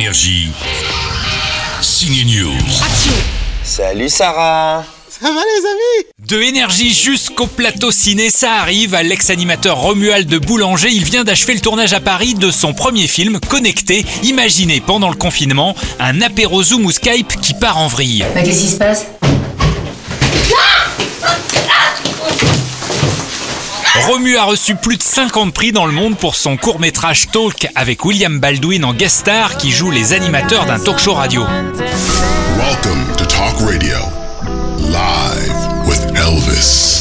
Énergie. 0.00 0.48
Signe 1.82 2.24
News. 2.24 2.56
Salut 3.62 4.08
Sarah 4.08 4.82
Ça 5.10 5.26
va 5.26 5.40
les 5.42 5.66
amis? 5.66 6.06
De 6.26 6.40
énergie 6.40 6.94
jusqu'au 6.94 7.46
plateau 7.46 7.90
ciné, 7.90 8.30
ça 8.30 8.54
arrive 8.54 8.94
à 8.94 9.02
l'ex-animateur 9.02 9.76
Romuald 9.76 10.26
de 10.26 10.38
Boulanger. 10.38 10.88
Il 10.90 11.04
vient 11.04 11.22
d'achever 11.22 11.52
le 11.52 11.60
tournage 11.60 11.92
à 11.92 12.00
Paris 12.00 12.32
de 12.32 12.50
son 12.50 12.72
premier 12.72 13.08
film, 13.08 13.40
Connecté, 13.40 14.06
imaginé 14.22 14.80
pendant 14.80 15.10
le 15.10 15.16
confinement, 15.16 15.76
un 15.98 16.22
apéro 16.22 16.62
Zoom 16.62 16.86
ou 16.86 16.92
Skype 16.92 17.38
qui 17.42 17.52
part 17.52 17.76
en 17.76 17.86
vrille. 17.86 18.24
Bah, 18.34 18.40
qu'est-ce 18.42 18.62
qui 18.62 18.68
se 18.68 18.76
passe? 18.78 19.04
Romu 24.10 24.36
a 24.36 24.42
reçu 24.42 24.74
plus 24.74 24.96
de 24.96 25.04
50 25.04 25.54
prix 25.54 25.70
dans 25.70 25.86
le 25.86 25.92
monde 25.92 26.16
pour 26.16 26.34
son 26.34 26.56
court-métrage 26.56 27.28
Talk 27.30 27.68
avec 27.76 28.04
William 28.04 28.40
Baldwin 28.40 28.84
en 28.84 28.92
guest 28.92 29.18
star 29.18 29.56
qui 29.56 29.70
joue 29.70 29.92
les 29.92 30.12
animateurs 30.12 30.66
d'un 30.66 30.80
talk 30.80 30.98
show 30.98 31.14
radio. 31.14 31.44
Welcome 32.58 33.04
to 33.16 33.24
Talk 33.24 33.54
Radio. 33.60 33.98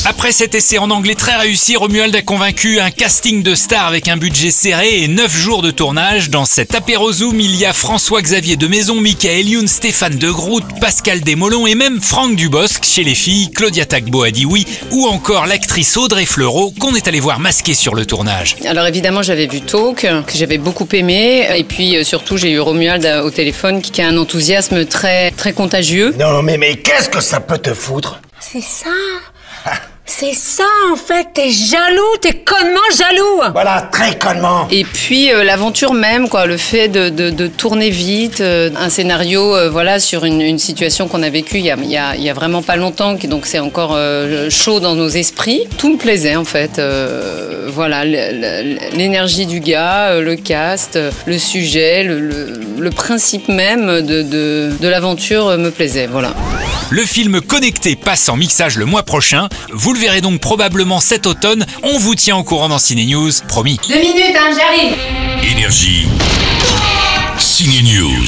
Après 0.09 0.31
cet 0.31 0.55
essai 0.55 0.79
en 0.79 0.89
anglais 0.89 1.13
très 1.13 1.35
réussi, 1.35 1.77
Romuald 1.77 2.15
a 2.15 2.23
convaincu 2.23 2.79
un 2.79 2.89
casting 2.89 3.43
de 3.43 3.53
stars 3.53 3.85
avec 3.85 4.07
un 4.07 4.17
budget 4.17 4.49
serré 4.49 5.03
et 5.03 5.07
9 5.07 5.31
jours 5.31 5.61
de 5.61 5.69
tournage. 5.69 6.31
Dans 6.31 6.45
cet 6.45 6.73
apéro 6.73 7.13
Zoom, 7.13 7.39
il 7.39 7.55
y 7.55 7.63
a 7.63 7.73
François-Xavier 7.73 8.55
de 8.55 8.65
Maison, 8.65 8.99
Michael 8.99 9.47
Youn, 9.47 9.67
Stéphane 9.67 10.15
de 10.15 10.31
Groot, 10.31 10.63
Pascal 10.81 11.21
Desmolons 11.21 11.67
et 11.67 11.75
même 11.75 12.01
Franck 12.01 12.35
Dubosc 12.35 12.83
chez 12.85 13.03
les 13.03 13.13
filles, 13.13 13.51
Claudia 13.51 13.85
Tagbo 13.85 14.23
a 14.23 14.31
dit 14.31 14.47
oui, 14.47 14.65
ou 14.89 15.05
encore 15.05 15.45
l'actrice 15.45 15.95
Audrey 15.95 16.25
Fleurot 16.25 16.73
qu'on 16.79 16.95
est 16.95 17.07
allé 17.07 17.19
voir 17.19 17.39
masquée 17.39 17.75
sur 17.75 17.93
le 17.93 18.07
tournage. 18.07 18.55
Alors 18.65 18.87
évidemment, 18.87 19.21
j'avais 19.21 19.45
vu 19.45 19.61
Talk, 19.61 20.07
que 20.25 20.33
j'avais 20.37 20.57
beaucoup 20.57 20.87
aimé, 20.91 21.47
et 21.55 21.63
puis 21.63 21.95
euh, 21.95 22.03
surtout, 22.03 22.35
j'ai 22.35 22.49
eu 22.49 22.59
Romuald 22.59 23.05
euh, 23.05 23.21
au 23.21 23.29
téléphone 23.29 23.79
qui 23.79 24.01
a 24.01 24.07
un 24.07 24.17
enthousiasme 24.17 24.85
très 24.85 25.29
très 25.29 25.53
contagieux. 25.53 26.15
Non 26.19 26.41
mais 26.41 26.57
mais 26.57 26.77
qu'est-ce 26.77 27.09
que 27.09 27.21
ça 27.21 27.39
peut 27.39 27.59
te 27.59 27.75
foutre? 27.75 28.19
C'est 28.39 28.63
ça 28.63 28.89
C'est 30.11 30.33
ça 30.33 30.63
en 30.91 30.95
fait, 30.95 31.27
t'es 31.35 31.49
jaloux, 31.51 32.17
t'es 32.19 32.33
connement 32.33 32.79
jaloux 32.97 33.51
Voilà, 33.53 33.87
très 33.91 34.17
connement 34.17 34.67
Et 34.71 34.83
puis 34.83 35.31
euh, 35.31 35.43
l'aventure 35.43 35.93
même, 35.93 36.27
quoi, 36.29 36.47
le 36.47 36.57
fait 36.57 36.87
de, 36.87 37.09
de- 37.09 37.29
de 37.29 37.45
tourner 37.47 37.91
vite, 37.91 38.41
euh, 38.41 38.71
un 38.75 38.89
scénario, 38.89 39.55
euh, 39.55 39.69
voilà, 39.69 39.99
sur 39.99 40.25
une, 40.25 40.41
une 40.41 40.57
situation 40.57 41.07
qu'on 41.07 41.21
a 41.21 41.29
vécue 41.29 41.59
il 41.59 41.65
y 41.65 41.71
a, 41.71 41.77
il 41.79 41.89
y 41.91 41.95
a- 41.97 42.15
y 42.15 42.27
a 42.29 42.33
vraiment 42.33 42.63
pas 42.63 42.75
longtemps, 42.75 43.17
qui- 43.17 43.27
donc 43.27 43.45
c'est 43.45 43.59
encore 43.59 43.93
euh, 43.93 44.49
chaud 44.49 44.79
dans 44.79 44.95
nos 44.95 45.09
esprits. 45.09 45.67
Tout 45.77 45.91
me 45.93 45.97
plaisait 45.97 46.35
en 46.35 46.43
fait, 46.45 46.79
euh, 46.79 47.67
voilà, 47.71 48.03
l'énergie 48.03 49.45
du 49.45 49.59
gars, 49.59 50.07
euh, 50.09 50.21
le 50.21 50.35
cast, 50.35 50.95
euh, 50.95 51.11
le 51.27 51.37
sujet, 51.37 52.03
le, 52.03 52.19
le- 52.19 52.59
le 52.79 52.89
principe 52.89 53.47
même 53.47 54.01
de, 54.01 54.23
de, 54.23 54.71
de 54.81 54.87
l'aventure 54.87 55.49
euh, 55.49 55.57
me 55.57 55.69
plaisait, 55.69 56.07
voilà. 56.07 56.33
Le 56.91 57.05
film 57.05 57.39
Connecté 57.41 57.95
passe 57.95 58.29
en 58.29 58.35
mixage 58.35 58.75
le 58.77 58.85
mois 58.85 59.03
prochain. 59.03 59.47
Vous 59.71 59.93
le 59.93 59.99
verrez 59.99 60.21
donc 60.21 60.41
probablement 60.41 60.99
cet 60.99 61.27
automne. 61.27 61.65
On 61.83 61.99
vous 61.99 62.15
tient 62.15 62.35
au 62.37 62.43
courant 62.43 62.69
dans 62.69 62.79
Ciné 62.79 63.05
News, 63.05 63.31
promis. 63.47 63.79
Deux 63.87 63.99
minutes, 63.99 64.35
hein, 64.35 64.49
j'arrive 64.57 64.95
Énergie. 65.51 66.07
Signe 67.37 67.83
News. 67.83 68.18